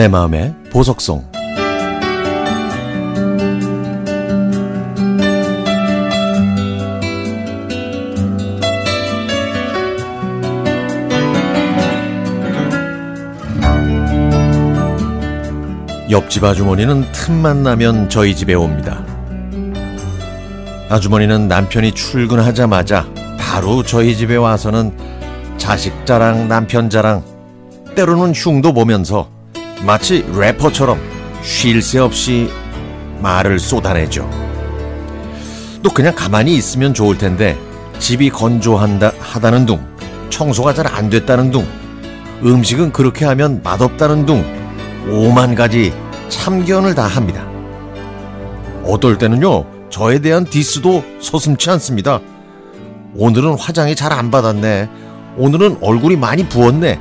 [0.00, 1.22] 내 마음의 보석송
[16.10, 19.04] 옆집 아주머니는 틈만 나면 저희 집에 옵니다.
[20.88, 23.06] 아주머니는 남편이 출근하자마자
[23.38, 24.96] 바로 저희 집에 와서는
[25.58, 27.22] 자식 자랑, 남편 자랑,
[27.94, 29.39] 때로는 흉도 보면서
[29.84, 31.00] 마치 래퍼처럼
[31.42, 32.50] 쉴 새 없이
[33.20, 34.28] 말을 쏟아내죠.
[35.82, 37.56] 또 그냥 가만히 있으면 좋을 텐데
[37.98, 39.80] 집이 건조한다 하다는 둥,
[40.28, 41.66] 청소가 잘 안 됐다는 둥,
[42.44, 44.44] 음식은 그렇게 하면 맛없다는 둥,
[45.10, 45.92] 오만 가지
[46.28, 47.46] 참견을 다 합니다.
[48.84, 52.20] 어떨 때는요, 저에 대한 디스도 서슴치 않습니다.
[53.14, 54.88] 오늘은 화장이 잘 안 받았네.
[55.36, 56.98] 오늘은 얼굴이 많이 부었네.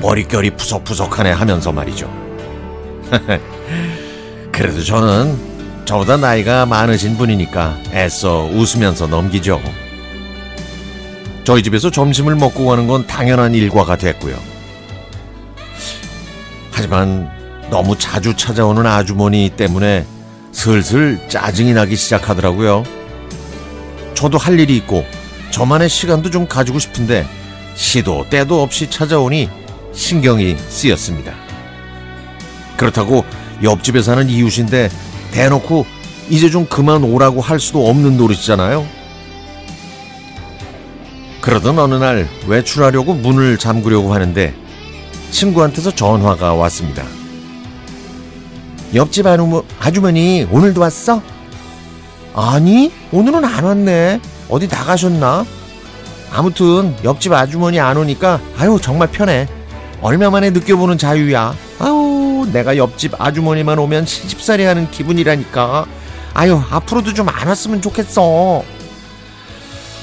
[0.00, 2.10] 머릿결이 푸석푸석하네 하면서 말이죠.
[4.52, 9.60] 그래도 저는 저보다 나이가 많으신 분이니까 애써 웃으면서 넘기죠.
[11.44, 14.36] 저희 집에서 점심을 먹고 가는 건 당연한 일과가 됐고요.
[16.70, 17.30] 하지만
[17.70, 20.04] 너무 자주 찾아오는 아주머니 때문에
[20.52, 22.84] 슬슬 짜증이 나기 시작하더라고요.
[24.14, 25.06] 저도 할 일이 있고
[25.50, 27.26] 저만의 시간도 좀 가지고 싶은데
[27.74, 29.48] 시도 때도 없이 찾아오니
[29.92, 31.34] 신경이 쓰였습니다.
[32.76, 33.24] 그렇다고
[33.62, 34.88] 옆집에 사는 이웃인데
[35.32, 35.86] 대놓고
[36.30, 38.86] 이제 좀 그만 오라고 할 수도 없는 노릇이잖아요.
[41.40, 44.54] 그러던 어느 날 외출하려고 문을 잠그려고 하는데
[45.30, 47.04] 친구한테서 전화가 왔습니다.
[48.94, 51.22] 옆집 아주머, 아주머니 오늘도 왔어?
[52.34, 55.44] 아니 오늘은 안 왔네 어디 나가셨나?
[56.30, 59.46] 아무튼 옆집 아주머니 안 오니까 아유 정말 편해
[60.00, 65.86] 얼마 만에 느껴보는 자유야 아유 내가 옆집 아주머니만 오면 시집살이 하는 기분이라니까
[66.34, 68.62] 아유 앞으로도 좀 안 왔으면 좋겠어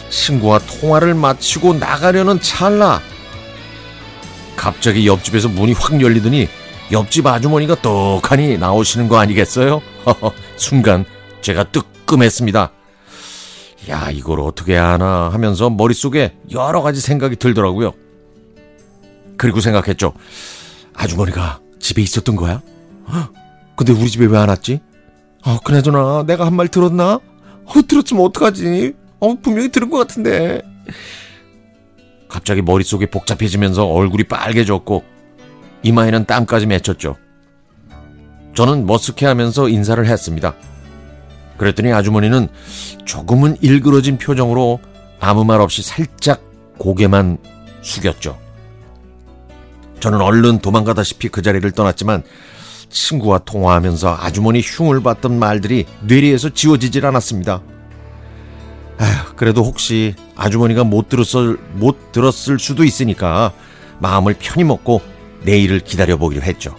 [0.09, 3.01] 친구와 통화를 마치고 나가려는 찰나
[4.55, 6.47] 갑자기 옆집에서 문이 확 열리더니
[6.91, 9.81] 옆집 아주머니가 떡하니 나오시는 거 아니겠어요?
[10.55, 11.03] 순간
[11.41, 12.71] 제가 뜨끔했습니다.
[13.89, 17.93] 야, 이걸 어떻게 하나 하면서 머릿속에 여러 가지 생각이 들더라고요.
[19.37, 20.13] 그리고 생각했죠.
[20.93, 22.61] 아주머니가 집에 있었던 거야?
[23.75, 24.79] 근데 우리 집에 왜 안 왔지?
[25.45, 27.15] 어, 그나저나 내가 한 말 들었나?
[27.15, 28.93] 어, 들었으면 어떡하지?
[29.19, 30.61] 어, 분명히 들은 것 같은데.
[32.29, 35.03] 갑자기 머릿속이 복잡해지면서 얼굴이 빨개졌고
[35.83, 37.15] 이마에는 땀까지 맺혔죠.
[38.55, 40.55] 저는 머쓱해하면서 인사를 했습니다.
[41.57, 42.47] 그랬더니 아주머니는
[43.05, 44.79] 조금은 일그러진 표정으로
[45.19, 46.41] 아무 말 없이 살짝
[46.77, 47.37] 고개만
[47.81, 48.37] 숙였죠.
[50.05, 52.21] 저는 얼른 도망가다시피 그 자리를 떠났지만
[52.89, 57.63] 친구와 통화하면서 아주머니 흉을 봤던 말들이 뇌리에서 지워지질 않았습니다.
[58.99, 63.51] 아휴, 그래도 혹시 아주머니가 못 들었을, 못 들었을 수도 있으니까
[63.97, 65.01] 마음을 편히 먹고
[65.41, 66.75] 내일을 기다려보기로 했죠.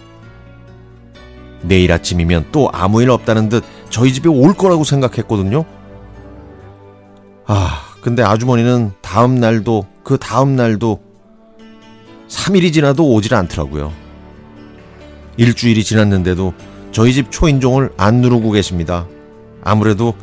[1.63, 5.65] 내일 아침이면 또 아무 일 없다는 듯 저희 집에 올 거라고 생각했거든요.
[7.45, 11.06] 아, 근데 아주머니는 다음 날도 그 다음 날도
[12.27, 13.93] 3일이 지나도 오질 않더라고요.
[15.37, 16.53] 일주일이 지났는데도
[16.91, 19.07] 저희 집 초인종을 안 누르고 계십니다.
[19.63, 20.13] 아무래도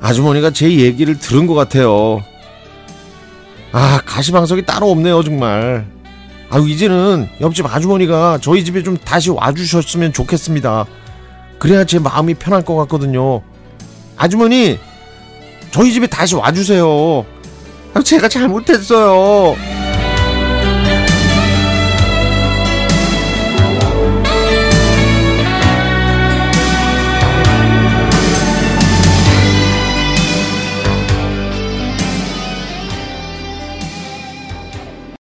[0.00, 2.22] 아주머니가 제 얘기를 들은 것 같아요.
[3.72, 5.86] 아, 가시방석이 따로 없네요, 정말.
[6.50, 10.86] 아유 이제는 옆집 아주머니가 저희 집에 좀 다시 와주셨으면 좋겠습니다.
[11.58, 13.42] 그래야 제 마음이 편할 것 같거든요.
[14.16, 14.78] 아주머니
[15.70, 17.26] 저희 집에 다시 와주세요.
[18.04, 19.77] 제가 잘못했어요.